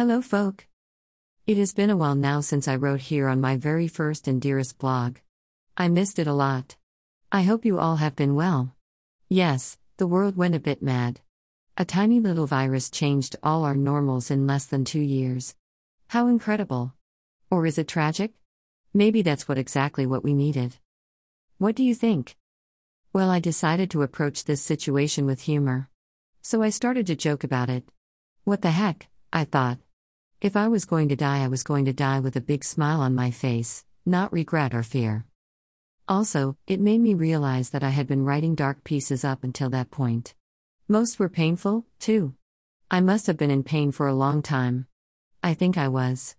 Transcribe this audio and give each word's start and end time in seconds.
Hello, 0.00 0.22
folk. 0.22 0.66
It 1.46 1.58
has 1.58 1.74
been 1.74 1.90
a 1.90 1.96
while 1.96 2.14
now 2.14 2.40
since 2.40 2.66
I 2.66 2.76
wrote 2.76 3.02
here 3.02 3.28
on 3.28 3.38
my 3.38 3.58
very 3.58 3.86
first 3.86 4.26
and 4.26 4.40
dearest 4.40 4.78
blog. 4.78 5.18
I 5.76 5.88
missed 5.88 6.18
it 6.18 6.26
a 6.26 6.32
lot. 6.32 6.76
I 7.30 7.42
hope 7.42 7.66
you 7.66 7.78
all 7.78 7.96
have 7.96 8.16
been 8.16 8.34
well. 8.34 8.74
Yes, 9.28 9.76
the 9.98 10.06
world 10.06 10.38
went 10.38 10.54
a 10.54 10.58
bit 10.58 10.82
mad. 10.82 11.20
A 11.76 11.84
tiny 11.84 12.18
little 12.18 12.46
virus 12.46 12.88
changed 12.88 13.36
all 13.42 13.62
our 13.62 13.74
normals 13.74 14.30
in 14.30 14.46
less 14.46 14.64
than 14.64 14.86
two 14.86 15.02
years. 15.02 15.54
How 16.08 16.28
incredible! 16.28 16.94
Or 17.50 17.66
is 17.66 17.76
it 17.76 17.86
tragic? 17.86 18.32
Maybe 18.94 19.20
that's 19.20 19.48
what 19.48 19.58
exactly 19.58 20.06
what 20.06 20.24
we 20.24 20.32
needed. 20.32 20.78
What 21.58 21.74
do 21.74 21.84
you 21.84 21.94
think? 21.94 22.38
Well, 23.12 23.28
I 23.28 23.38
decided 23.38 23.90
to 23.90 24.00
approach 24.00 24.46
this 24.46 24.62
situation 24.62 25.26
with 25.26 25.42
humor. 25.42 25.90
So 26.40 26.62
I 26.62 26.70
started 26.70 27.06
to 27.08 27.16
joke 27.16 27.44
about 27.44 27.68
it. 27.68 27.84
What 28.44 28.62
the 28.62 28.70
heck, 28.70 29.08
I 29.30 29.44
thought. 29.44 29.76
If 30.40 30.56
I 30.56 30.68
was 30.68 30.86
going 30.86 31.10
to 31.10 31.16
die, 31.16 31.44
I 31.44 31.48
was 31.48 31.62
going 31.62 31.84
to 31.84 31.92
die 31.92 32.18
with 32.18 32.34
a 32.34 32.40
big 32.40 32.64
smile 32.64 33.02
on 33.02 33.14
my 33.14 33.30
face, 33.30 33.84
not 34.06 34.32
regret 34.32 34.72
or 34.72 34.82
fear. 34.82 35.26
Also, 36.08 36.56
it 36.66 36.80
made 36.80 37.02
me 37.02 37.12
realize 37.12 37.68
that 37.70 37.84
I 37.84 37.90
had 37.90 38.06
been 38.06 38.24
writing 38.24 38.54
dark 38.54 38.82
pieces 38.82 39.22
up 39.22 39.44
until 39.44 39.68
that 39.68 39.90
point. 39.90 40.34
Most 40.88 41.18
were 41.18 41.28
painful, 41.28 41.84
too. 41.98 42.36
I 42.90 43.02
must 43.02 43.26
have 43.26 43.36
been 43.36 43.50
in 43.50 43.62
pain 43.64 43.92
for 43.92 44.08
a 44.08 44.14
long 44.14 44.40
time. 44.40 44.86
I 45.42 45.52
think 45.52 45.76
I 45.76 45.88
was. 45.88 46.36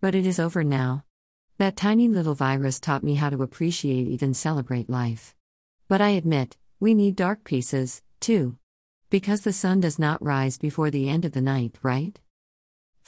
But 0.00 0.14
it 0.14 0.28
is 0.28 0.38
over 0.38 0.62
now. 0.62 1.04
That 1.58 1.76
tiny 1.76 2.06
little 2.06 2.36
virus 2.36 2.78
taught 2.78 3.02
me 3.02 3.16
how 3.16 3.30
to 3.30 3.42
appreciate, 3.42 4.06
even 4.06 4.32
celebrate 4.32 4.88
life. 4.88 5.34
But 5.88 6.00
I 6.00 6.10
admit, 6.10 6.56
we 6.78 6.94
need 6.94 7.16
dark 7.16 7.42
pieces, 7.42 8.00
too. 8.20 8.58
Because 9.10 9.40
the 9.40 9.52
sun 9.52 9.80
does 9.80 9.98
not 9.98 10.24
rise 10.24 10.56
before 10.56 10.92
the 10.92 11.08
end 11.08 11.24
of 11.24 11.32
the 11.32 11.40
night, 11.40 11.78
right? 11.82 12.16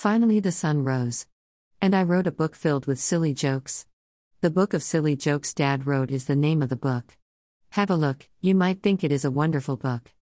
Finally, 0.02 0.40
the 0.40 0.50
sun 0.50 0.82
rose. 0.82 1.28
And 1.80 1.94
I 1.94 2.02
wrote 2.02 2.26
a 2.26 2.32
book 2.32 2.56
filled 2.56 2.86
with 2.86 2.98
silly 2.98 3.32
jokes. 3.32 3.86
The 4.40 4.50
Book 4.50 4.74
of 4.74 4.82
Silly 4.82 5.14
Jokes 5.14 5.54
Dad 5.54 5.86
Wrote 5.86 6.10
is 6.10 6.24
the 6.24 6.34
name 6.34 6.60
of 6.60 6.70
the 6.70 6.74
book. 6.90 7.16
Have 7.70 7.88
a 7.88 7.94
look, 7.94 8.28
you 8.40 8.56
might 8.56 8.82
think 8.82 9.04
it 9.04 9.12
is 9.12 9.24
a 9.24 9.30
wonderful 9.30 9.76
book. 9.76 10.12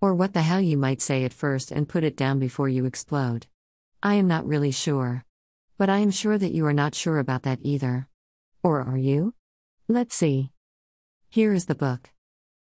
Or 0.00 0.14
what 0.14 0.34
the 0.34 0.42
hell 0.42 0.60
you 0.60 0.76
might 0.76 1.02
say 1.02 1.24
at 1.24 1.32
first 1.32 1.72
and 1.72 1.88
put 1.88 2.04
it 2.04 2.16
down 2.16 2.38
before 2.38 2.68
you 2.68 2.84
explode. 2.84 3.48
I 4.04 4.14
am 4.14 4.28
not 4.28 4.46
really 4.46 4.70
sure. 4.70 5.24
But 5.78 5.90
I 5.90 5.98
am 5.98 6.12
sure 6.12 6.38
that 6.38 6.52
you 6.52 6.64
are 6.66 6.72
not 6.72 6.94
sure 6.94 7.18
about 7.18 7.42
that 7.42 7.58
either. 7.62 8.06
Or 8.62 8.82
are 8.82 8.96
you? 8.96 9.34
Let's 9.88 10.14
see. 10.14 10.52
Here 11.28 11.52
is 11.52 11.66
the 11.66 11.74
book. 11.74 12.12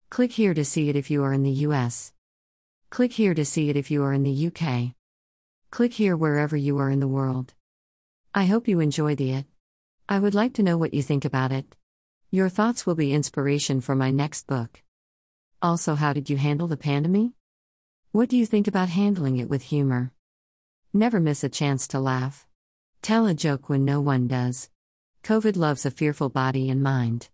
Click 0.09 0.31
here 0.31 0.55
to 0.55 0.65
see 0.65 0.89
it 0.89 0.95
if 0.95 1.11
you 1.11 1.25
are 1.25 1.33
in 1.33 1.43
the 1.43 1.67
US. 1.67 2.13
Click 2.91 3.15
here 3.15 3.35
to 3.35 3.45
see 3.45 3.71
it 3.71 3.77
if 3.77 3.91
you 3.91 4.05
are 4.05 4.13
in 4.13 4.23
the 4.23 4.47
UK. 4.47 4.95
Click 5.75 5.95
here 5.95 6.17
wherever 6.17 6.57
you 6.57 6.79
are 6.79 6.89
in 6.89 7.01
the 7.01 7.09
world. 7.09 7.53
I 8.33 8.45
hope 8.45 8.69
you 8.69 8.79
enjoy 8.79 9.17
the 9.17 9.33
it. 9.33 9.47
I 10.09 10.21
would 10.21 10.33
like 10.33 10.55
to 10.55 10.63
know 10.63 10.79
what 10.79 10.95
you 10.95 11.03
think 11.03 11.25
about 11.25 11.51
it. 11.51 11.75
Your 12.31 12.49
thoughts 12.49 12.87
will 12.87 12.95
be 12.95 13.13
inspiration 13.13 13.81
for 13.81 13.97
my 13.97 14.13
next 14.13 14.47
book. 14.47 14.85
Also, 15.61 15.97
how 15.97 16.13
did 16.13 16.31
you 16.31 16.37
handle 16.37 16.69
the 16.69 16.77
pandemic? 16.77 17.33
What 18.13 18.29
do 18.29 18.37
you 18.37 18.47
think 18.47 18.69
about 18.69 18.89
handling 18.89 19.39
it 19.39 19.49
with 19.49 19.63
humor? 19.63 20.13
Never 20.93 21.19
miss 21.19 21.43
a 21.43 21.49
chance 21.49 21.89
to 21.89 21.99
laugh. 21.99 22.47
Tell 23.03 23.27
a 23.27 23.35
joke 23.35 23.69
when 23.69 23.85
no 23.85 24.01
one 24.01 24.29
does. 24.29 24.71
COVID 25.25 25.57
loves 25.57 25.85
a 25.85 25.91
fearful 25.91 26.29
body 26.29 26.71
and 26.71 26.85
mind. 26.85 27.31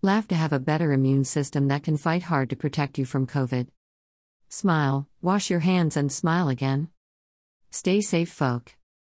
Laugh 0.00 0.26
to 0.28 0.34
have 0.34 0.54
a 0.54 0.58
better 0.58 0.94
immune 0.94 1.24
system 1.24 1.68
that 1.68 1.82
can 1.82 1.98
fight 1.98 2.22
hard 2.22 2.48
to 2.48 2.56
protect 2.56 2.96
you 2.96 3.04
from 3.04 3.26
COVID. 3.26 3.66
Smile, 4.48 5.08
wash 5.20 5.50
your 5.50 5.60
hands, 5.60 5.94
and 5.94 6.10
smile 6.10 6.48
again. 6.48 6.88
Stay 7.74 8.02
safe, 8.02 8.28
folk. 8.28 8.76